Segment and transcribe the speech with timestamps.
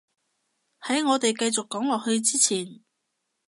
[0.81, 2.79] 喺我哋繼續講落去之前